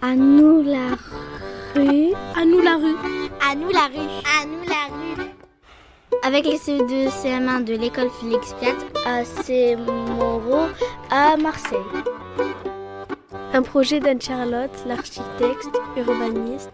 À 0.00 0.14
nous 0.14 0.62
la 0.62 0.94
rue. 1.74 2.12
À 2.36 2.44
nous 2.44 2.60
la 2.60 2.76
rue. 2.76 2.94
À 3.40 3.54
nous 3.56 3.68
la 3.70 3.86
rue. 3.86 4.08
À 4.40 4.46
nous 4.46 4.62
la 4.68 4.86
rue. 4.94 5.30
Avec 6.22 6.44
les 6.44 6.56
CE2 6.56 7.08
CM1 7.08 7.64
de 7.64 7.74
l'école 7.74 8.08
Félix 8.20 8.54
Piat 8.54 8.76
à 9.04 9.24
C. 9.24 9.76
Moreau 9.76 10.68
à 11.10 11.36
Marseille. 11.36 11.78
Un 13.52 13.62
projet 13.62 13.98
d'Anne-Charlotte, 13.98 14.70
l'architecte, 14.86 15.68
urbaniste, 15.96 16.70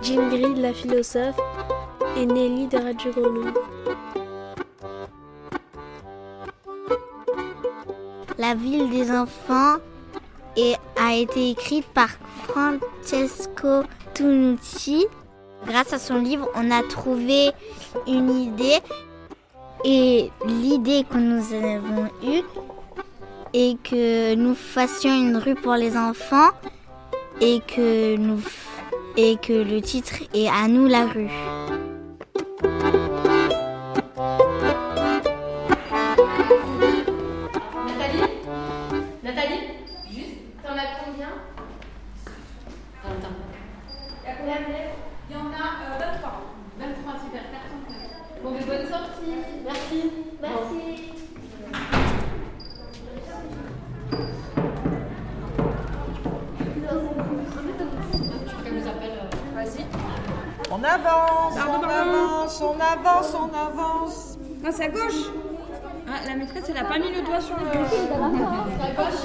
Jingrid, 0.00 0.56
la 0.56 0.72
philosophe, 0.72 1.38
et 2.16 2.24
Nelly 2.24 2.68
de 2.68 2.78
Radio 2.78 3.10
Grenouille. 3.12 3.52
La 8.38 8.54
ville 8.54 8.88
des 8.88 9.10
enfants 9.10 9.76
et 10.56 10.74
a 10.96 11.14
été 11.14 11.50
écrite 11.50 11.86
par 11.86 12.08
Francesco 12.48 13.82
Tunucci. 14.14 15.06
Grâce 15.66 15.92
à 15.92 15.98
son 15.98 16.16
livre, 16.16 16.48
on 16.54 16.70
a 16.70 16.82
trouvé 16.82 17.50
une 18.06 18.30
idée 18.30 18.80
et 19.84 20.30
l'idée 20.46 21.04
que 21.08 21.18
nous 21.18 21.52
avons 21.52 22.08
eue 22.22 22.42
est 23.52 23.80
que 23.82 24.34
nous 24.34 24.54
fassions 24.54 25.14
une 25.14 25.36
rue 25.36 25.54
pour 25.54 25.74
les 25.74 25.96
enfants 25.96 26.50
et 27.40 27.60
et 29.16 29.36
que 29.36 29.52
le 29.52 29.80
titre 29.80 30.14
est 30.34 30.48
à 30.48 30.66
nous 30.68 30.86
la 30.86 31.06
rue. 31.06 31.30
On 60.70 60.82
avance, 60.82 61.54
on 61.56 61.82
avance, 61.88 62.60
on 62.60 62.80
avance, 62.80 63.34
on 63.34 63.50
avance. 63.54 64.38
Non, 64.62 64.70
c'est 64.72 64.84
à 64.84 64.88
gauche. 64.88 65.30
Ah, 66.06 66.26
la 66.26 66.36
maîtresse, 66.36 66.64
elle 66.68 66.76
a 66.76 66.84
pas 66.84 66.98
mis 66.98 67.12
le 67.14 67.22
doigt 67.22 67.40
sur 67.40 67.56
le. 67.56 67.62
C'est 67.88 68.12
à 68.82 68.90
gauche. 68.90 69.20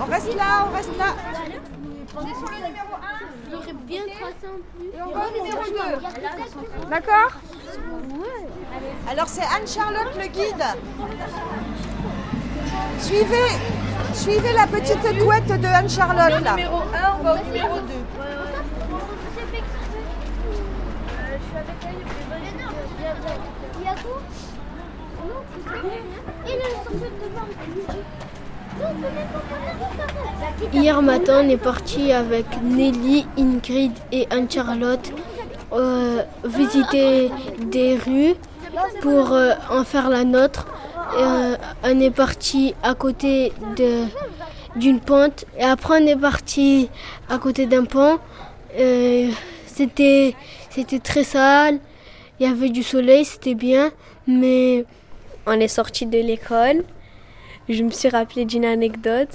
On 0.00 0.04
reste 0.04 0.34
là, 0.36 0.66
on 0.68 0.74
reste 0.74 0.98
là. 0.98 1.14
On 2.20 2.26
est 2.26 2.34
sur 2.34 2.50
le 2.50 2.66
numéro 2.66 2.94
1. 2.94 2.98
J'aurais 3.50 3.72
bien 3.86 4.02
tracé 4.02 4.46
un 4.46 4.58
peu. 4.58 4.84
Et 4.96 5.02
on 5.02 5.10
va 5.12 5.28
au 5.28 5.30
numéro 5.30 5.62
2. 5.62 6.88
D'accord 6.90 7.32
Alors 9.08 9.28
c'est 9.28 9.42
Anne-Charlotte 9.42 10.16
le 10.16 10.26
guide. 10.26 10.64
Suivez, 12.98 13.52
suivez 14.14 14.52
la 14.52 14.66
petite 14.66 15.24
couette 15.24 15.60
de 15.60 15.66
Anne-Charlotte 15.66 16.42
là. 16.42 16.56
Numéro 16.56 16.78
1, 16.78 16.82
on 17.20 17.22
va 17.22 17.34
au 17.34 17.44
numéro 17.44 17.76
2. 17.76 17.82
Il 23.78 23.84
y 23.84 23.88
a 23.88 23.94
tout 23.94 24.20
Il 26.46 26.52
est 26.52 26.74
sorti 26.84 26.98
de 26.98 28.27
Hier 30.72 31.02
matin, 31.02 31.42
on 31.44 31.48
est 31.48 31.56
parti 31.56 32.12
avec 32.12 32.46
Nelly, 32.62 33.26
Ingrid 33.36 33.92
et 34.12 34.26
Anne-Charlotte 34.30 35.12
euh, 35.70 36.22
visiter 36.44 37.30
des 37.60 37.96
rues 37.96 38.34
pour 39.02 39.32
euh, 39.32 39.52
en 39.70 39.84
faire 39.84 40.08
la 40.08 40.24
nôtre. 40.24 40.66
Euh, 41.18 41.56
on 41.82 42.00
est 42.00 42.10
parti 42.10 42.74
à 42.82 42.94
côté 42.94 43.52
d'une 44.76 45.00
pente 45.00 45.44
et 45.58 45.64
après 45.64 46.02
on 46.02 46.06
est 46.06 46.16
parti 46.16 46.88
à 47.28 47.38
côté 47.38 47.66
d'un 47.66 47.84
pont. 47.84 48.18
C'était 49.66 50.34
très 51.02 51.24
sale, 51.24 51.80
il 52.40 52.46
y 52.46 52.50
avait 52.50 52.70
du 52.70 52.82
soleil, 52.82 53.24
c'était 53.24 53.54
bien, 53.54 53.90
mais 54.26 54.86
on 55.46 55.52
est 55.52 55.68
sorti 55.68 56.06
de 56.06 56.18
l'école. 56.18 56.84
Je 57.68 57.82
me 57.82 57.90
suis 57.90 58.08
rappelé 58.08 58.44
d'une 58.44 58.64
anecdote. 58.64 59.28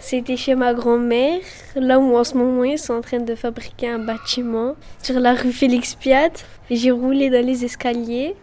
C'était 0.00 0.36
chez 0.36 0.54
ma 0.54 0.74
grand-mère, 0.74 1.40
là 1.76 1.98
où 1.98 2.14
en 2.14 2.24
ce 2.24 2.36
moment 2.36 2.64
ils 2.64 2.78
sont 2.78 2.92
en 2.94 3.00
train 3.00 3.20
de 3.20 3.34
fabriquer 3.34 3.88
un 3.88 3.98
bâtiment 3.98 4.76
sur 5.02 5.18
la 5.18 5.32
rue 5.32 5.50
Félix 5.52 5.94
Piat. 5.94 6.28
J'ai 6.70 6.90
roulé 6.90 7.30
dans 7.30 7.44
les 7.44 7.64
escaliers. 7.64 8.34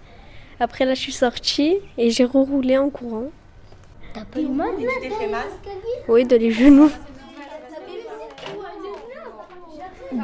Après 0.59 0.85
là, 0.85 0.95
je 0.95 1.01
suis 1.01 1.11
sortie 1.11 1.77
et 1.99 2.09
j'ai 2.09 2.23
reroulé 2.25 2.77
en 2.79 2.89
courant. 2.89 3.25
T'as 4.13 4.25
pas 4.25 4.39
eu 4.39 4.47
mal 4.47 4.69
Tu 4.79 4.87
t'es 5.01 5.09
fait 5.09 5.27
mal 5.27 5.45
Oui, 6.07 6.25
dans 6.25 6.39
les 6.39 6.51
genoux. 6.51 6.89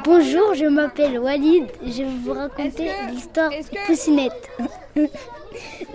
Bonjour, 0.03 0.53
je 0.56 0.66
m'appelle 0.66 1.19
Walid. 1.19 1.66
Je 1.84 2.03
vais 2.03 2.09
vous 2.24 2.34
raconter 2.34 2.90
l'histoire 3.12 3.52
que- 3.52 3.85
Poussinette. 3.88 4.50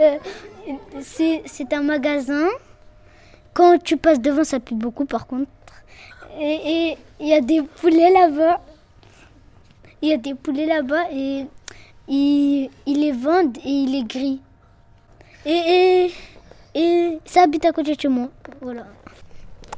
Euh, 0.00 0.16
c'est 1.00 1.72
un 1.72 1.82
magasin. 1.82 2.48
Quand 3.54 3.82
tu 3.82 3.96
passes 3.96 4.20
devant, 4.20 4.44
ça 4.44 4.60
pue 4.60 4.74
beaucoup 4.74 5.04
par 5.04 5.26
contre. 5.26 5.50
Et 6.40 6.96
il 7.20 7.26
y 7.26 7.34
a 7.34 7.40
des 7.40 7.62
poulets 7.62 8.10
là-bas. 8.10 8.60
Il 10.00 10.08
y 10.08 10.12
a 10.12 10.16
des 10.16 10.34
poulets 10.34 10.66
là-bas 10.66 11.10
et 11.12 11.46
ils, 12.08 12.70
ils 12.86 13.00
les 13.00 13.12
vendent 13.12 13.58
et 13.58 13.70
ils 13.70 13.92
les 13.92 14.04
grillent. 14.04 14.40
Et, 15.44 15.50
et, 16.04 16.12
et 16.74 17.18
ça 17.24 17.42
habite 17.42 17.64
à 17.64 17.72
côté 17.72 17.94
de 17.94 18.00
chez 18.00 18.08
moi. 18.08 18.28
Voilà. 18.60 18.86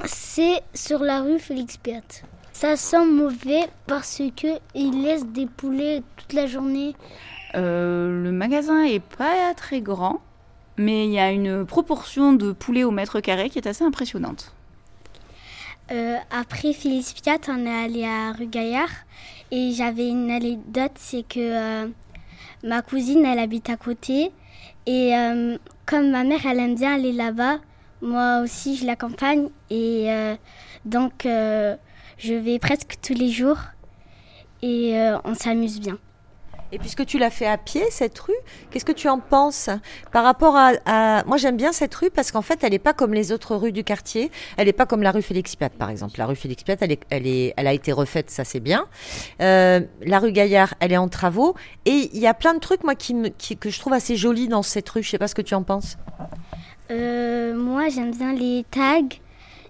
C'est 0.04 0.62
sur 0.74 1.00
la 1.00 1.20
rue 1.20 1.38
Félix 1.38 1.76
Piat. 1.76 2.00
Ça 2.52 2.76
sent 2.76 3.04
mauvais 3.04 3.68
parce 3.86 4.22
que 4.36 4.58
ils 4.74 5.02
laissent 5.02 5.26
des 5.26 5.46
poulets 5.46 6.02
toute 6.16 6.32
la 6.32 6.46
journée. 6.46 6.94
Euh, 7.54 8.22
le 8.22 8.32
magasin 8.32 8.84
est 8.84 9.02
pas 9.02 9.54
très 9.54 9.80
grand, 9.80 10.20
mais 10.76 11.06
il 11.06 11.12
y 11.12 11.18
a 11.18 11.30
une 11.30 11.64
proportion 11.64 12.32
de 12.32 12.52
poulets 12.52 12.84
au 12.84 12.90
mètre 12.90 13.20
carré 13.20 13.50
qui 13.50 13.58
est 13.58 13.66
assez 13.66 13.84
impressionnante. 13.84 14.54
Euh, 15.90 16.16
après 16.30 16.72
Félix 16.72 17.12
Piat, 17.12 17.38
on 17.48 17.66
est 17.66 17.84
allé 17.84 18.04
à 18.04 18.32
rue 18.32 18.46
Gaillard 18.46 18.88
et 19.50 19.72
j'avais 19.72 20.08
une 20.08 20.30
anecdote, 20.30 20.92
c'est 20.94 21.28
que 21.28 21.40
euh, 21.40 21.88
ma 22.62 22.80
cousine, 22.80 23.24
elle 23.24 23.38
habite 23.38 23.68
à 23.68 23.76
côté 23.76 24.32
et 24.86 25.14
euh, 25.14 25.58
comme 25.84 26.10
ma 26.10 26.24
mère, 26.24 26.46
elle 26.46 26.58
aime 26.58 26.74
bien 26.74 26.94
aller 26.94 27.12
là-bas, 27.12 27.58
moi 28.00 28.40
aussi, 28.42 28.76
je 28.76 28.86
l'accompagne 28.86 29.48
et 29.70 30.08
donc 30.84 31.24
je 31.24 32.34
vais 32.34 32.58
presque 32.58 32.96
tous 33.02 33.14
les 33.14 33.30
jours 33.30 33.58
et 34.62 34.94
on 35.24 35.34
s'amuse 35.34 35.80
bien. 35.80 35.98
Et 36.74 36.78
puisque 36.78 37.06
tu 37.06 37.18
l'as 37.18 37.30
fait 37.30 37.46
à 37.46 37.56
pied, 37.56 37.84
cette 37.90 38.18
rue, 38.18 38.34
qu'est-ce 38.70 38.84
que 38.84 38.90
tu 38.90 39.08
en 39.08 39.20
penses 39.20 39.70
par 40.10 40.24
rapport 40.24 40.56
à... 40.56 41.22
Moi, 41.24 41.36
j'aime 41.36 41.56
bien 41.56 41.72
cette 41.72 41.94
rue 41.94 42.10
parce 42.10 42.32
qu'en 42.32 42.42
fait, 42.42 42.64
elle 42.64 42.72
n'est 42.72 42.80
pas 42.80 42.92
comme 42.92 43.14
les 43.14 43.30
autres 43.30 43.54
rues 43.54 43.70
du 43.70 43.84
quartier. 43.84 44.32
Elle 44.56 44.66
n'est 44.66 44.72
pas 44.72 44.84
comme 44.84 45.00
la 45.00 45.12
rue 45.12 45.22
Félix 45.22 45.54
Piat, 45.54 45.70
par 45.70 45.88
exemple. 45.88 46.18
La 46.18 46.26
rue 46.26 46.34
Félix 46.34 46.64
Piat, 46.64 46.74
elle, 46.80 46.90
est, 46.90 47.00
elle, 47.10 47.28
est, 47.28 47.54
elle 47.56 47.68
a 47.68 47.72
été 47.72 47.92
refaite, 47.92 48.28
ça 48.28 48.42
c'est 48.42 48.58
bien. 48.58 48.88
Euh, 49.40 49.82
la 50.04 50.18
rue 50.18 50.32
Gaillard, 50.32 50.74
elle 50.80 50.90
est 50.90 50.96
en 50.96 51.06
travaux. 51.08 51.54
Et 51.84 52.10
il 52.12 52.18
y 52.18 52.26
a 52.26 52.34
plein 52.34 52.54
de 52.54 52.58
trucs, 52.58 52.82
moi, 52.82 52.96
qui 52.96 53.14
que 53.56 53.70
je 53.70 53.78
trouve 53.78 53.92
assez 53.92 54.16
jolis 54.16 54.48
dans 54.48 54.64
cette 54.64 54.88
rue. 54.88 55.04
Je 55.04 55.10
sais 55.10 55.18
pas 55.18 55.28
ce 55.28 55.36
que 55.36 55.42
tu 55.42 55.54
en 55.54 55.62
penses. 55.62 55.96
Euh, 56.90 57.54
moi, 57.54 57.88
j'aime 57.88 58.10
bien 58.10 58.32
les 58.32 58.66
tags, 58.72 59.16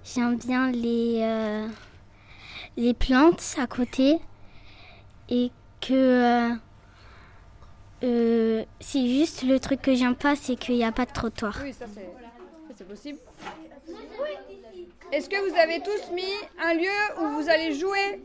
j'aime 0.07 0.39
bien 0.39 0.71
les, 0.71 1.19
euh, 1.21 1.69
les 2.79 2.95
plantes 2.95 3.57
à 3.61 3.67
côté 3.67 4.21
et 5.29 5.51
que 5.83 6.57
euh, 8.03 8.07
euh, 8.61 8.65
c'est 8.81 9.07
juste 9.07 9.43
le 9.43 9.59
truc 9.61 9.81
que 9.83 9.95
j'aime 9.95 10.15
pas, 10.15 10.37
c'est 10.37 10.57
qu'il 10.57 10.75
n'y 10.77 10.85
a 10.85 10.93
pas 10.93 11.05
de 11.07 11.13
trottoir. 11.13 11.59
Oui, 11.63 11.73
ça 11.73 11.87
c'est 11.95 12.09
c'est 12.77 12.89
possible. 12.89 13.19
Est-ce 15.13 15.29
que 15.29 15.37
vous 15.49 15.57
avez 15.57 15.81
tous 15.81 16.13
mis 16.13 16.23
un 16.61 16.75
lieu 16.75 16.89
où 17.21 17.41
vous 17.41 17.49
allez 17.49 17.73
jouer? 17.79 18.21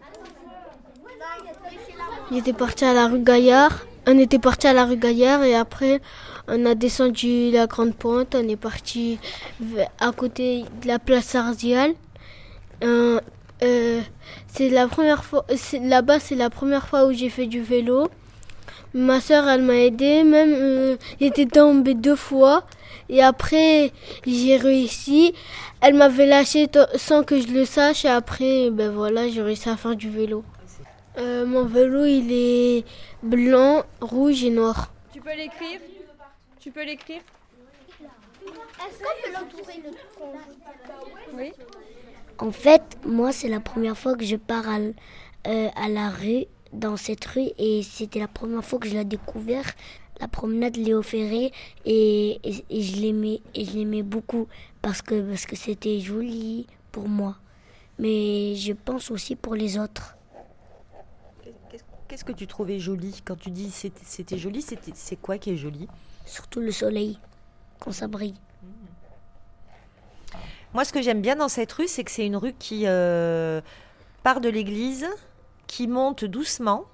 On 2.32 2.36
était 2.36 2.54
parti 2.54 2.86
à 2.86 2.94
la 2.94 3.08
rue 3.08 3.20
Gaillard. 3.20 3.86
On 4.08 4.18
était 4.18 4.40
parti 4.40 4.68
à 4.68 4.74
la 4.74 4.86
rue 4.86 4.98
Gaillard 4.98 5.44
et 5.44 5.56
après 5.56 6.02
on 6.48 6.66
a 6.66 6.74
descendu 6.74 7.52
la 7.52 7.68
grande 7.68 7.94
pente. 7.96 8.34
On 8.36 8.48
est 8.48 8.56
parti 8.56 9.20
à 10.00 10.12
côté 10.12 10.64
de 10.82 10.88
la 10.88 10.98
place 10.98 11.36
Arzial. 11.36 11.94
Euh, 12.84 13.20
euh, 13.62 14.02
c'est 14.48 14.70
la 14.70 14.88
première 14.88 15.24
fois. 15.24 15.46
c'est- 15.56 15.80
Là-bas, 15.80 16.20
c'est 16.20 16.36
la 16.36 16.50
première 16.50 16.88
fois 16.88 17.06
où 17.06 17.12
j'ai 17.12 17.30
fait 17.30 17.46
du 17.46 17.62
vélo 17.62 18.08
Ma 18.94 19.22
soeur, 19.22 19.48
elle 19.48 19.62
m'a 19.62 19.76
aidé, 19.76 20.24
même 20.24 20.54
euh, 20.54 20.98
j'étais 21.22 21.46
tombée 21.46 21.94
deux 21.94 22.16
fois. 22.16 22.66
Et 23.08 23.22
après, 23.22 23.92
j'ai 24.26 24.58
réussi. 24.58 25.34
Elle 25.82 25.96
m'avait 25.96 26.26
lâché 26.26 26.68
sans 26.96 27.24
que 27.24 27.40
je 27.40 27.48
le 27.48 27.66
sache. 27.66 28.06
Et 28.06 28.10
après, 28.10 28.70
ben 28.72 28.92
voilà, 28.92 29.28
j'ai 29.28 29.42
réussi 29.42 29.70
à 29.70 29.78
faire 29.78 29.96
du 29.96 30.10
vélo. 30.10 30.44
Euh, 31.18 31.46
mon 31.46 31.66
vélo, 31.66 32.06
il 32.06 32.32
est 32.32 32.86
blanc, 33.24 33.84
rouge 34.00 34.44
et 34.44 34.50
noir. 34.52 34.92
Tu 35.12 35.22
peux 35.22 35.36
l'écrire? 35.36 35.80
Tu 36.60 36.72
peux 36.72 36.84
l'écrire? 36.84 37.22
Oui. 41.34 41.52
En 42.38 42.52
fait, 42.52 42.82
moi, 43.06 43.32
c'est 43.32 43.50
la 43.50 43.60
première 43.60 43.98
fois 43.98 44.16
que 44.16 44.24
je 44.24 44.36
pars 44.36 44.68
à, 44.68 44.78
euh, 45.48 45.68
à 45.76 45.90
la 45.90 46.10
rue, 46.10 46.46
dans 46.74 46.98
cette 46.98 47.26
rue, 47.26 47.50
et 47.58 47.82
c'était 47.84 48.20
la 48.20 48.28
première 48.28 48.64
fois 48.64 48.80
que 48.80 48.88
je 48.88 48.94
l'ai 48.94 49.06
découvert, 49.06 49.66
la 50.20 50.28
promenade 50.28 50.76
Léo 50.78 51.02
Ferré, 51.02 51.52
et, 51.86 52.40
et, 52.44 52.66
et 52.70 52.82
je 52.82 53.02
l'aimais, 53.02 53.42
et 53.56 53.66
je 53.66 53.72
l'aimais 53.78 54.04
beaucoup 54.04 54.48
parce 54.82 55.02
que 55.02 55.22
parce 55.22 55.46
que 55.46 55.56
c'était 55.56 56.00
joli 56.00 56.68
pour 56.92 57.08
moi, 57.08 57.38
mais 57.98 58.56
je 58.56 58.74
pense 58.74 59.12
aussi 59.12 59.36
pour 59.36 59.56
les 59.56 59.78
autres. 59.78 60.16
Qu'est-ce- 62.08 62.26
que 62.26 62.32
tu 62.32 62.48
trouvais 62.48 62.80
joli 62.80 63.22
quand 63.24 63.38
tu 63.38 63.52
dis 63.52 63.70
c'était 63.72 64.38
joli 64.38 64.62
c'était- 64.64 64.92
C'est 64.96 65.16
quoi 65.16 65.38
qui 65.38 65.52
est 65.52 65.58
joli? 65.58 65.88
Surtout 66.26 66.60
le 66.60 66.72
soleil, 66.72 67.18
quand 67.80 67.92
ça 67.92 68.08
brille. 68.08 68.34
Moi, 70.74 70.86
ce 70.86 70.94
que 70.94 71.02
j'aime 71.02 71.22
bien 71.22 71.36
dans 71.36 71.50
cette 71.50 71.72
rue, 71.72 71.88
c'est 71.88 72.04
que 72.04 72.12
c'est 72.12 72.26
une 72.26 72.36
rue 72.36 72.54
qui 72.54 72.84
euh, 72.86 73.62
part 74.24 74.40
de 74.42 74.50
l'église, 74.50 75.08
qui 75.70 75.88
monte 75.88 76.26
doucement. 76.26 76.86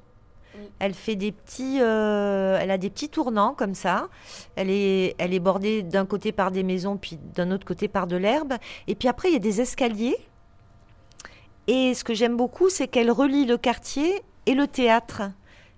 Elle 0.80 0.94
fait 0.94 1.16
des 1.16 1.32
petits, 1.32 1.80
euh, 1.82 2.58
elle 2.62 2.72
a 2.72 2.78
des 2.78 2.90
petits 2.90 3.10
tournants 3.10 3.54
comme 3.54 3.74
ça. 3.74 4.10
Elle 4.56 4.70
est, 4.70 5.16
elle 5.18 5.34
est 5.34 5.40
bordée 5.40 5.82
d'un 5.82 6.06
côté 6.06 6.32
par 6.34 6.52
des 6.52 6.64
maisons, 6.64 6.98
puis 6.98 7.18
d'un 7.34 7.52
autre 7.52 7.66
côté 7.66 7.88
par 7.88 8.06
de 8.06 8.18
l'herbe. 8.18 8.54
Et 8.88 8.96
puis 8.96 9.08
après, 9.08 9.30
il 9.30 9.34
y 9.34 9.38
a 9.38 9.40
des 9.40 9.62
escaliers. 9.62 10.18
Et 11.68 11.94
ce 11.94 12.04
que 12.04 12.14
j'aime 12.14 12.36
beaucoup, 12.38 12.70
c'est 12.70 12.88
qu'elle 12.88 13.12
relie 13.12 13.46
le 13.46 13.58
quartier 13.58 14.22
et 14.46 14.54
le 14.54 14.68
théâtre. 14.68 15.24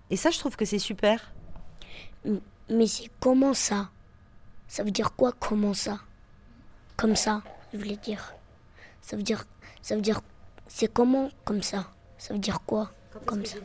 Et 0.10 0.16
ça, 0.16 0.32
je 0.32 0.40
trouve 0.40 0.56
que 0.56 0.66
c'est 0.66 0.80
super. 0.80 1.34
Mais 2.70 2.88
c'est 2.88 3.10
comment 3.20 3.54
ça? 3.54 3.90
Ça 4.68 4.84
veut 4.84 4.92
dire 4.92 5.16
quoi 5.16 5.34
comment 5.40 5.74
ça? 5.74 6.00
Comme 6.98 7.16
ça, 7.16 7.42
je 7.72 7.78
voulais 7.78 7.98
dire. 7.98 8.34
Ça 9.02 9.16
veut 9.16 9.24
dire 9.24 9.46
ça 9.82 9.96
veut 9.96 10.02
dire 10.02 10.22
c'est 10.68 10.92
comment 10.92 11.30
comme 11.46 11.62
ça? 11.62 11.92
Ça 12.18 12.34
veut 12.34 12.40
dire 12.40 12.62
quoi 12.66 12.92
Comme 13.26 13.46
ça. 13.46 13.58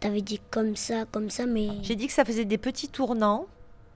T'avais 0.00 0.22
dit 0.22 0.40
comme 0.50 0.76
ça, 0.76 1.04
comme 1.06 1.30
ça 1.30 1.46
mais 1.46 1.68
J'ai 1.82 1.94
dit 1.94 2.06
que 2.06 2.12
ça 2.12 2.24
faisait 2.24 2.44
des 2.44 2.58
petits 2.58 2.88
tournants, 2.88 3.46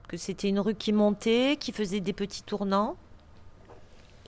que 0.07 0.17
c'était 0.17 0.49
une 0.49 0.59
rue 0.59 0.75
qui 0.75 0.93
montait, 0.93 1.57
qui 1.59 1.71
faisait 1.71 1.99
des 1.99 2.13
petits 2.13 2.43
tournants. 2.43 2.95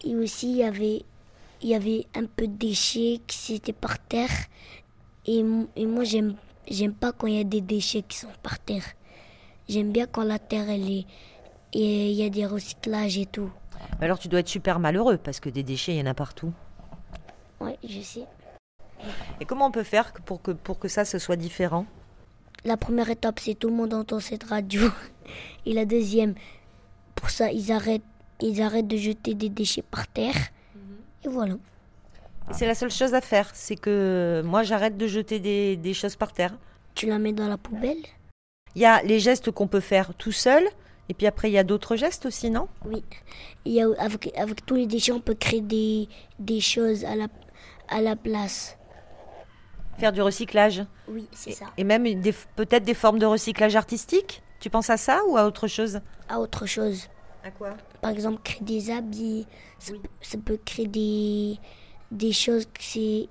et 0.03 0.15
aussi 0.15 0.51
il 0.51 0.57
y 0.57 0.63
avait 0.63 1.03
il 1.61 1.69
y 1.69 1.75
avait 1.75 2.05
un 2.15 2.25
peu 2.25 2.47
de 2.47 2.55
déchets 2.55 3.19
qui 3.27 3.55
étaient 3.55 3.73
par 3.73 3.99
terre 3.99 4.29
et, 5.25 5.43
moi 5.43 6.03
j'aime 6.03 6.35
j'aime 6.69 6.93
pas 6.93 7.11
quand 7.11 7.27
il 7.27 7.35
y 7.35 7.39
a 7.39 7.43
des 7.43 7.61
déchets 7.61 8.01
qui 8.01 8.17
sont 8.17 8.27
par 8.41 8.59
terre. 8.59 8.83
J'aime 9.67 9.91
bien 9.91 10.07
quand 10.07 10.23
la 10.23 10.39
terre 10.39 10.69
elle 10.69 10.89
est 10.89 11.05
et 11.73 12.11
il 12.11 12.15
y 12.15 12.23
a 12.23 12.29
des 12.29 12.45
recyclages 12.45 13.17
et 13.17 13.25
tout. 13.25 13.51
Mais 13.99 14.05
Alors 14.05 14.19
tu 14.19 14.27
dois 14.27 14.39
être 14.39 14.47
super 14.47 14.79
malheureux 14.79 15.17
parce 15.17 15.39
que 15.39 15.49
des 15.49 15.63
déchets, 15.63 15.93
il 15.93 15.99
y 15.99 16.01
en 16.01 16.07
a 16.07 16.13
partout. 16.13 16.51
Ouais, 17.59 17.77
je 17.87 18.01
sais. 18.01 18.25
Et 19.39 19.45
comment 19.45 19.67
on 19.67 19.71
peut 19.71 19.83
faire 19.83 20.11
pour 20.25 20.41
que, 20.41 20.51
pour 20.51 20.79
que 20.79 20.87
ça, 20.87 21.05
ce 21.05 21.19
soit 21.19 21.35
différent? 21.35 21.85
La 22.65 22.77
première 22.77 23.09
étape, 23.09 23.39
c'est 23.39 23.55
tout 23.55 23.69
le 23.69 23.75
monde 23.75 23.93
entend 23.93 24.19
cette 24.19 24.43
radio. 24.43 24.81
Et 25.65 25.73
la 25.73 25.85
deuxième, 25.85 26.35
pour 27.15 27.29
ça, 27.29 27.51
ils 27.51 27.71
arrêtent, 27.71 28.01
ils 28.41 28.61
arrêtent 28.61 28.87
de 28.87 28.97
jeter 28.97 29.33
des 29.33 29.49
déchets 29.49 29.83
par 29.83 30.07
terre. 30.07 30.35
Et 31.23 31.27
voilà. 31.27 31.55
C'est 32.51 32.65
la 32.65 32.73
seule 32.73 32.89
chose 32.89 33.13
à 33.13 33.21
faire, 33.21 33.51
c'est 33.53 33.75
que 33.75 34.41
moi 34.43 34.63
j'arrête 34.63 34.97
de 34.97 35.05
jeter 35.05 35.39
des, 35.39 35.77
des 35.77 35.93
choses 35.93 36.15
par 36.15 36.33
terre. 36.33 36.57
Tu 36.95 37.05
la 37.05 37.19
mets 37.19 37.31
dans 37.33 37.47
la 37.47 37.57
poubelle? 37.57 38.01
Il 38.75 38.81
y 38.81 38.85
a 38.85 39.03
les 39.03 39.19
gestes 39.19 39.51
qu'on 39.51 39.67
peut 39.67 39.79
faire 39.81 40.15
tout 40.15 40.31
seul, 40.31 40.63
et 41.09 41.13
puis 41.13 41.27
après 41.27 41.51
il 41.51 41.53
y 41.53 41.59
a 41.59 41.63
d'autres 41.63 41.95
gestes 41.95 42.25
aussi, 42.25 42.49
non? 42.49 42.67
Oui. 42.85 43.03
Il 43.65 43.73
y 43.73 43.81
a, 43.81 43.87
avec, 43.99 44.35
avec 44.35 44.65
tous 44.65 44.73
les 44.73 44.87
déchets, 44.87 45.11
on 45.11 45.19
peut 45.19 45.35
créer 45.35 45.61
des, 45.61 46.09
des 46.39 46.59
choses 46.59 47.05
à 47.05 47.15
la, 47.15 47.27
à 47.87 48.01
la 48.01 48.15
place. 48.15 48.78
Faire 49.99 50.11
du 50.11 50.21
recyclage. 50.21 50.83
Oui, 51.07 51.27
c'est 51.31 51.51
ça. 51.51 51.65
Et 51.77 51.83
même 51.83 52.03
des- 52.21 52.33
peut-être 52.55 52.83
des 52.83 52.93
formes 52.93 53.19
de 53.19 53.25
recyclage 53.25 53.75
artistique 53.75 54.41
Tu 54.59 54.69
penses 54.69 54.89
à 54.89 54.97
ça 54.97 55.21
ou 55.27 55.37
à 55.37 55.45
autre 55.45 55.67
chose? 55.67 56.01
À 56.27 56.39
autre 56.39 56.65
chose. 56.65 57.07
À 57.45 57.51
quoi? 57.51 57.69
Par 58.01 58.11
exemple, 58.11 58.41
créer 58.43 58.61
des 58.63 58.91
habits. 58.91 59.45
Ça, 59.77 59.93
Oui. 59.93 59.99
peut- 59.99 60.09
ça 60.21 60.37
peut 60.37 60.59
créer 60.65 60.87
des, 60.87 61.57
des 62.11 62.33
choses 62.33 62.65
que 62.65 62.81
c'est. 62.81 63.27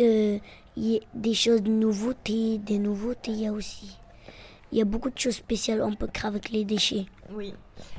euh, 0.00 0.38
des 1.14 1.34
choses 1.34 1.62
de 1.62 1.70
nouveautés. 1.70 2.58
Des 2.58 2.78
nouveautés, 2.78 3.30
il 3.32 3.40
y 3.40 3.46
a 3.46 3.52
aussi. 3.52 3.96
Il 4.72 4.78
y 4.78 4.80
a 4.80 4.86
beaucoup 4.86 5.10
de 5.10 5.18
choses 5.18 5.36
spéciales 5.36 5.82
on 5.82 5.94
peut 5.94 6.06
créer 6.06 6.28
avec 6.28 6.48
les 6.50 6.64
déchets. 6.64 7.04
Oui. 7.34 7.54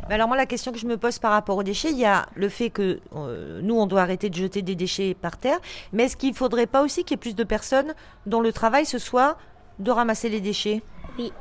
Mais 0.10 0.16
alors 0.16 0.28
moi, 0.28 0.36
la 0.36 0.48
question 0.48 0.72
que 0.72 0.80
je 0.80 0.88
me 0.88 0.98
pose 0.98 1.20
par 1.20 1.32
rapport 1.32 1.56
aux 1.58 1.64
déchets, 1.64 1.92
il 1.92 2.00
y 2.00 2.06
a 2.06 2.26
le 2.36 2.50
fait 2.50 2.72
que 2.72 3.00
euh, 3.16 3.62
nous, 3.62 3.76
on 3.76 3.86
doit 3.86 4.02
arrêter 4.02 4.30
de 4.30 4.36
jeter 4.36 4.64
des 4.64 4.76
déchets 4.76 5.14
par 5.14 5.38
terre, 5.38 5.60
mais 5.92 6.06
est-ce 6.06 6.18
qu'il 6.18 6.30
ne 6.32 6.36
faudrait 6.36 6.66
pas 6.66 6.82
aussi 6.82 7.04
qu'il 7.04 7.12
y 7.12 7.14
ait 7.16 7.18
plus 7.18 7.36
de 7.36 7.44
personnes 7.44 7.94
dont 8.26 8.42
le 8.42 8.52
travail 8.52 8.86
ce 8.86 8.98
soit 8.98 9.38
de 9.80 9.92
ramasser 9.92 10.30
les 10.30 10.42
déchets? 10.42 10.82
Oui. 11.18 11.32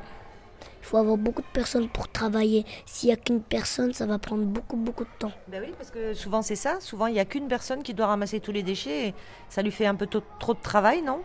Il 0.82 0.86
faut 0.86 0.96
avoir 0.96 1.16
beaucoup 1.16 1.42
de 1.42 1.52
personnes 1.52 1.88
pour 1.88 2.08
travailler. 2.08 2.66
S'il 2.86 3.08
n'y 3.08 3.12
a 3.14 3.16
qu'une 3.16 3.40
personne, 3.40 3.94
ça 3.94 4.04
va 4.04 4.18
prendre 4.18 4.44
beaucoup, 4.44 4.76
beaucoup 4.76 5.04
de 5.04 5.10
temps. 5.18 5.32
Ben 5.48 5.62
oui, 5.64 5.72
parce 5.78 5.90
que 5.90 6.12
souvent 6.12 6.42
c'est 6.42 6.56
ça. 6.56 6.80
Souvent, 6.80 7.06
il 7.06 7.14
n'y 7.14 7.20
a 7.20 7.24
qu'une 7.24 7.46
personne 7.46 7.82
qui 7.82 7.94
doit 7.94 8.08
ramasser 8.08 8.40
tous 8.40 8.52
les 8.52 8.64
déchets. 8.64 9.08
Et 9.08 9.14
ça 9.48 9.62
lui 9.62 9.70
fait 9.70 9.86
un 9.86 9.94
peu 9.94 10.06
trop 10.06 10.54
de 10.54 10.60
travail, 10.60 11.00
non? 11.02 11.22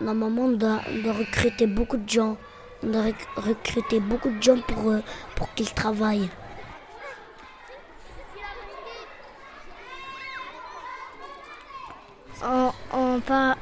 Normalement, 0.00 0.42
on 0.42 0.52
doit, 0.52 0.80
on 0.88 1.02
doit 1.02 1.12
recruter 1.12 1.66
beaucoup 1.66 1.96
de 1.96 2.08
gens. 2.08 2.36
On 2.84 2.90
doit 2.90 3.02
rec- 3.02 3.28
recruter 3.36 3.98
beaucoup 4.00 4.30
de 4.30 4.42
gens 4.42 4.60
pour, 4.60 4.90
euh, 4.90 5.00
qu'ils 5.54 5.72
travaillent. 5.72 6.28
On, 12.42 13.20
part, 13.20 13.56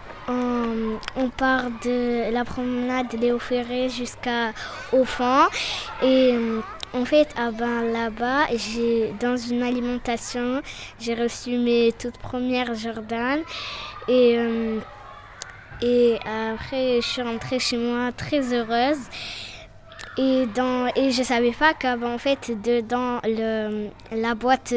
de 1.84 2.32
la 2.32 2.44
promenade 2.44 3.12
Léo 3.20 3.38
Ferré 3.38 3.88
jusqu'à 3.88 4.52
au 4.92 5.04
fond. 5.04 5.46
Et 6.02 6.32
euh, 6.34 6.60
en 6.94 7.04
fait, 7.04 7.28
ah 7.36 7.50
ben, 7.52 7.82
là-bas, 7.92 8.46
j'ai 8.56 9.12
dans 9.20 9.36
une 9.36 9.62
alimentation, 9.62 10.62
j'ai 10.98 11.14
reçu 11.14 11.58
mes 11.58 11.92
toutes 11.92 12.18
premières 12.18 12.74
Jordan. 12.74 13.40
Et, 14.08 14.36
euh, 14.38 14.78
et 15.82 16.18
après, 16.52 17.00
je 17.00 17.06
suis 17.06 17.22
rentrée 17.22 17.58
chez 17.58 17.76
moi 17.76 18.12
très 18.16 18.54
heureuse. 18.54 18.98
Et, 20.18 20.46
dans, 20.54 20.92
et 20.94 21.10
je 21.10 21.22
savais 21.22 21.52
pas 21.52 21.72
qu'en 21.72 22.18
fait, 22.18 22.52
de, 22.62 22.82
dans 22.82 23.18
le, 23.24 23.88
la 24.14 24.34
boîte 24.34 24.74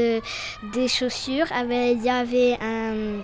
des 0.73 0.87
chaussures, 0.87 1.47
il 1.51 2.01
y 2.01 2.09
avait 2.09 2.57
un, 2.61 3.19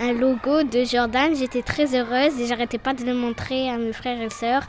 un 0.00 0.12
logo 0.14 0.62
de 0.62 0.84
Jordan. 0.84 1.34
J'étais 1.36 1.62
très 1.62 1.94
heureuse 1.94 2.40
et 2.40 2.46
j'arrêtais 2.46 2.78
pas 2.78 2.94
de 2.94 3.04
le 3.04 3.14
montrer 3.14 3.68
à 3.68 3.76
mes 3.76 3.92
frères 3.92 4.20
et 4.20 4.30
sœurs. 4.30 4.62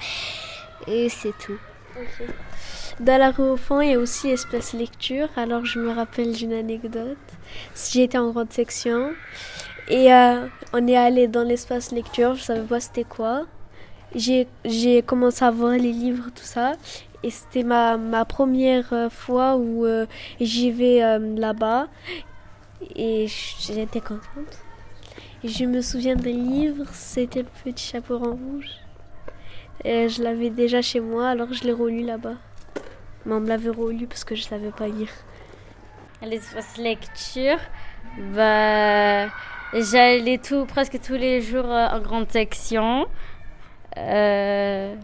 Et 0.88 1.08
c'est 1.08 1.34
tout. 1.40 1.58
Dans 3.00 3.18
la 3.18 3.32
rue 3.32 3.50
au 3.50 3.58
fond, 3.58 3.82
il 3.82 3.92
y 3.92 3.94
a 3.96 4.00
aussi 4.00 4.30
espace 4.30 4.74
lecture. 4.74 5.30
Alors, 5.38 5.66
je 5.66 5.80
me 5.80 5.92
rappelle 5.92 6.34
d'une 6.34 6.54
anecdote. 6.54 7.18
J'étais 7.92 8.18
en 8.18 8.32
grande 8.32 8.52
section 8.52 9.14
et 9.90 10.14
euh, 10.14 10.48
on 10.74 10.88
est 10.88 10.98
allé 10.98 11.28
dans 11.28 11.44
l'espace 11.44 11.92
lecture. 11.92 12.36
Je 12.36 12.44
savais 12.44 12.62
pas 12.62 12.80
c'était 12.80 13.04
quoi. 13.04 13.46
J'ai 14.16 15.02
commencé 15.06 15.44
à 15.44 15.52
voir 15.52 15.72
les 15.72 15.92
livres, 15.92 16.30
tout 16.34 16.44
ça. 16.44 16.74
Et 17.24 17.30
c'était 17.30 17.64
ma, 17.64 17.98
ma 17.98 18.26
première 18.26 18.92
euh, 18.92 19.10
fois 19.10 19.56
où 19.56 19.86
euh, 19.86 20.06
j'y 20.42 20.72
vais 20.72 21.02
euh, 21.02 21.36
là-bas. 21.38 21.88
Et 22.96 23.28
j'étais 23.28 24.02
contente. 24.02 24.60
Et 25.44 25.48
je 25.48 25.66
me 25.66 25.82
souviens 25.82 26.16
d'un 26.16 26.32
livre, 26.32 26.86
c'était 26.92 27.44
le 27.44 27.50
petit 27.64 27.86
chaperon 27.86 28.32
rouge. 28.36 28.70
Et 29.86 30.10
je 30.10 30.22
l'avais 30.22 30.50
déjà 30.50 30.82
chez 30.82 31.00
moi, 31.00 31.30
alors 31.30 31.52
je 31.54 31.64
l'ai 31.64 31.72
relu 31.72 32.04
là-bas. 32.04 32.36
Mais 33.26 33.34
on 33.34 33.40
me 33.40 33.48
l'avait 33.48 33.70
relu 33.70 34.06
parce 34.06 34.24
que 34.24 34.36
je 34.36 34.44
savais 34.44 34.72
pas 34.72 34.88
lire. 34.88 35.10
L'espace 36.22 36.78
lecture, 36.78 37.58
bah, 38.36 39.28
j'allais 39.82 40.38
tout, 40.38 40.66
presque 40.66 41.00
tous 41.02 41.14
les 41.16 41.42
jours 41.42 41.66
euh, 41.72 41.88
en 41.88 42.00
grande 42.00 42.32
section. 42.32 43.08
Euh, 43.98 44.96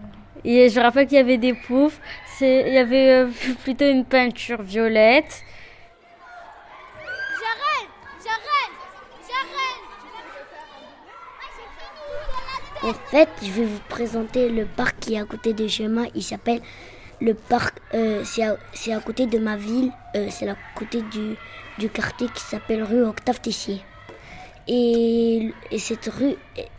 et 0.43 0.69
je 0.69 0.79
rappelle 0.79 1.07
qu'il 1.07 1.17
y 1.17 1.21
avait 1.21 1.37
des 1.37 1.53
poufs. 1.53 1.99
C'est- 2.37 2.65
Il 2.67 2.73
y 2.73 2.77
avait 2.77 3.11
euh, 3.11 3.27
plutôt 3.63 3.85
une 3.89 4.05
peinture 4.05 4.61
violette. 4.61 5.43
J'arrête 7.39 7.89
J'arrête 8.23 8.75
J'arrête 12.81 12.93
En 12.93 12.93
fait, 13.11 13.29
je 13.43 13.51
vais 13.51 13.65
vous 13.65 13.81
présenter 13.89 14.49
le 14.49 14.65
parc 14.65 14.99
qui 14.99 15.13
est 15.15 15.19
à 15.19 15.25
côté 15.25 15.53
de 15.53 15.67
chez 15.67 15.87
moi. 15.87 16.05
Il 16.15 16.23
s'appelle 16.23 16.61
le 17.21 17.33
parc, 17.33 17.77
euh, 17.93 18.23
c'est 18.23 18.43
à, 18.43 18.55
à, 18.95 18.99
côté 19.01 19.25
de 19.25 19.37
ma 19.39 19.57
ville, 19.57 19.91
euh, 20.15 20.27
c'est 20.29 20.47
à 20.47 20.55
côté 20.75 21.01
du, 21.01 21.35
du 21.77 21.89
quartier 21.89 22.29
qui 22.33 22.41
s'appelle 22.41 22.81
rue 22.83 23.03
Octave 23.03 23.41
Tessier. 23.41 23.81
Et, 24.67 25.51
et, 25.71 25.79
cette 25.79 26.05
rue, 26.05 26.35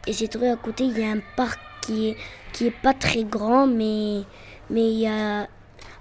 et 0.06 0.12
cette 0.12 0.34
rue 0.34 0.48
à 0.48 0.56
côté, 0.56 0.84
il 0.84 0.98
y 0.98 1.04
a 1.04 1.10
un 1.10 1.20
parc 1.36 1.58
qui 1.82 2.10
est, 2.10 2.16
qui 2.52 2.66
est 2.66 2.70
pas 2.82 2.94
très 2.94 3.24
grand, 3.24 3.66
mais, 3.66 4.22
mais 4.68 4.92
il 4.92 5.00
y 5.00 5.06
a, 5.06 5.48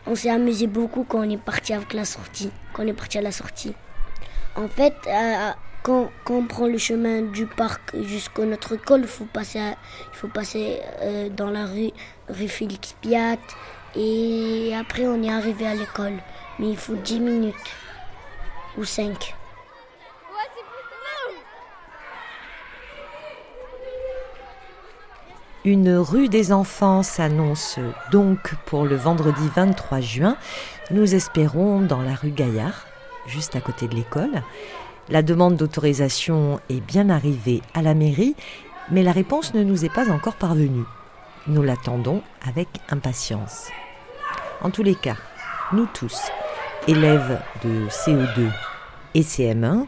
on 0.05 0.15
s'est 0.15 0.29
amusé 0.29 0.67
beaucoup 0.67 1.03
quand 1.03 1.19
on 1.19 1.29
est 1.29 1.41
parti 1.41 1.73
avec 1.73 1.93
la 1.93 2.05
sortie, 2.05 2.51
quand 2.73 2.83
on 2.83 2.87
est 2.87 2.93
parti 2.93 3.17
à 3.17 3.21
la 3.21 3.31
sortie. 3.31 3.73
En 4.55 4.67
fait, 4.67 4.95
euh, 5.07 5.51
quand, 5.83 6.09
quand, 6.25 6.35
on 6.35 6.45
prend 6.45 6.67
le 6.67 6.77
chemin 6.77 7.21
du 7.21 7.45
parc 7.45 7.95
jusqu'à 8.01 8.45
notre 8.45 8.75
école, 8.75 9.01
il 9.01 9.07
faut 9.07 9.25
passer, 9.25 9.59
à, 9.59 9.69
il 9.71 10.17
faut 10.17 10.27
passer 10.27 10.79
euh, 11.01 11.29
dans 11.29 11.49
la 11.49 11.65
rue, 11.65 11.91
rue 12.27 12.47
Félix 12.47 12.93
Piat, 13.01 13.37
et 13.95 14.73
après 14.79 15.07
on 15.07 15.21
est 15.23 15.31
arrivé 15.31 15.65
à 15.65 15.75
l'école. 15.75 16.17
Mais 16.59 16.69
il 16.69 16.77
faut 16.77 16.95
10 16.95 17.19
minutes 17.19 17.55
ou 18.77 18.83
5. 18.83 19.35
Une 25.65 25.97
rue 25.97 26.29
des 26.29 26.53
enfants 26.53 27.03
s'annonce 27.03 27.79
donc 28.13 28.55
pour 28.65 28.85
le 28.85 28.95
vendredi 28.95 29.49
23 29.53 29.99
juin. 29.99 30.37
Nous 30.89 31.15
espérons 31.15 31.81
dans 31.81 32.01
la 32.01 32.15
rue 32.15 32.31
Gaillard, 32.31 32.85
juste 33.27 33.57
à 33.57 33.59
côté 33.59 33.89
de 33.89 33.95
l'école. 33.95 34.41
La 35.09 35.21
demande 35.21 35.57
d'autorisation 35.57 36.61
est 36.69 36.79
bien 36.79 37.09
arrivée 37.09 37.61
à 37.73 37.81
la 37.81 37.93
mairie, 37.93 38.37
mais 38.89 39.03
la 39.03 39.11
réponse 39.11 39.53
ne 39.53 39.61
nous 39.61 39.83
est 39.83 39.93
pas 39.93 40.09
encore 40.09 40.35
parvenue. 40.35 40.85
Nous 41.47 41.61
l'attendons 41.61 42.21
avec 42.47 42.69
impatience. 42.89 43.67
En 44.61 44.69
tous 44.69 44.83
les 44.83 44.95
cas, 44.95 45.17
nous 45.73 45.87
tous, 45.87 46.21
élèves 46.87 47.41
de 47.65 47.89
CO2 47.89 48.49
et 49.13 49.23
CM1, 49.23 49.87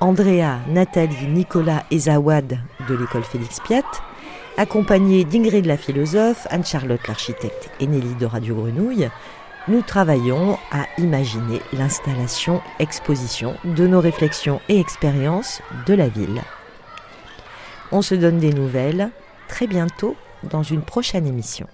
Andrea, 0.00 0.58
Nathalie, 0.66 1.28
Nicolas 1.28 1.84
et 1.92 1.98
Zawad 2.00 2.58
de 2.88 2.94
l'école 2.96 3.22
Félix 3.22 3.60
Piat, 3.60 3.82
accompagnés 4.56 5.24
d'Ingrid 5.24 5.66
la 5.66 5.76
philosophe, 5.76 6.46
Anne-Charlotte 6.50 7.06
l'architecte 7.06 7.70
et 7.80 7.86
Nelly 7.86 8.14
de 8.14 8.26
Radio 8.26 8.54
Grenouille, 8.54 9.08
nous 9.68 9.82
travaillons 9.82 10.58
à 10.70 10.86
imaginer 10.98 11.60
l'installation-exposition 11.72 13.54
de 13.64 13.86
nos 13.86 14.00
réflexions 14.00 14.60
et 14.68 14.80
expériences 14.80 15.60
de 15.86 15.94
la 15.94 16.08
ville. 16.08 16.42
On 17.92 18.02
se 18.02 18.14
donne 18.14 18.38
des 18.38 18.52
nouvelles 18.52 19.10
très 19.48 19.66
bientôt 19.66 20.16
dans 20.44 20.62
une 20.62 20.82
prochaine 20.82 21.26
émission. 21.26 21.66